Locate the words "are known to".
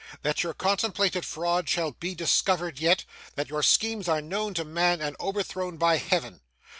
4.07-4.65